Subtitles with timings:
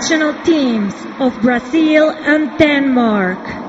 [0.00, 3.59] national teams of Brazil and Denmark.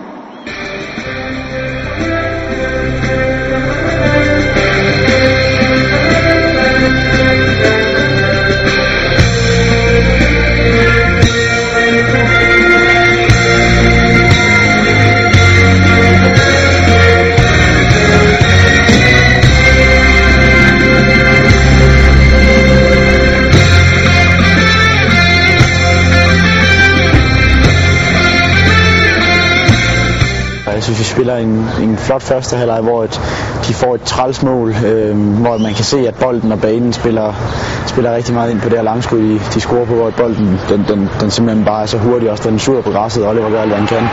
[30.81, 33.22] Jeg synes, vi spiller en, en flot første halvleg, hvor et,
[33.67, 37.34] de får et trælsmål, øh, hvor man kan se, at bolden og banen spiller,
[37.88, 40.86] spiller rigtig meget ind på det her langskud, de, de scorer på, hvor bolden den,
[40.89, 43.62] den, den simpelthen bare er så hurtig, også den suger på græsset, og Oliver gør
[43.62, 44.09] alt, hvad han kan.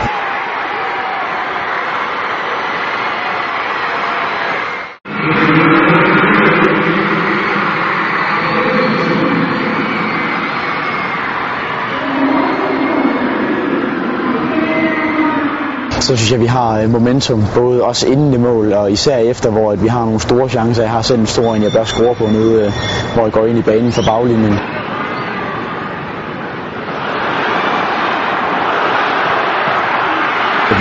[16.09, 19.17] Så synes jeg, at vi har øh, momentum, både også inden i mål, og især
[19.17, 20.81] efter, hvor at vi har nogle store chancer.
[20.81, 22.71] Jeg har selv en stor en, jeg bør score på nu, øh,
[23.13, 24.53] hvor jeg går ind i banen for baglinjen.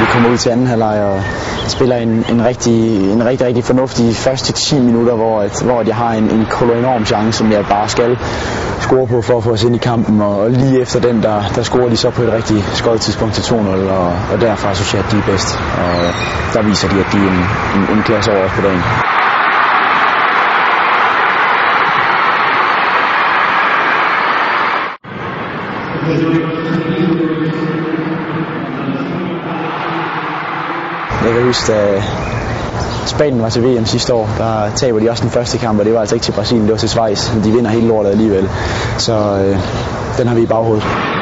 [0.00, 1.22] Vi kommer ud til anden halvleg og
[1.68, 5.96] spiller en, en, rigtig, en rigtig, rigtig fornuftig første 10 minutter, hvor, at, hvor jeg
[5.96, 6.46] har en, en
[6.78, 8.18] enorm chance, som jeg bare skal
[8.80, 10.20] score på for at få os ind i kampen.
[10.20, 13.34] Og, og lige efter den, der, der scorer de så på et rigtig skødt tidspunkt
[13.34, 13.54] til 2-0,
[13.98, 15.58] og, og derfra synes jeg, at de er bedst.
[15.82, 16.12] Og øh,
[16.54, 17.40] der viser de, at de er en,
[17.76, 18.82] en, en klasse over os på dagen.
[31.24, 32.02] Jeg kan huske, da
[33.06, 35.94] Spanien var til VM sidste år, der taber de også den første kamp, og det
[35.94, 37.34] var altså ikke til Brasilien, det var til Schweiz.
[37.34, 38.48] Men De vinder hele lortet alligevel.
[38.98, 39.58] Så øh,
[40.18, 41.17] den har vi i baghovedet.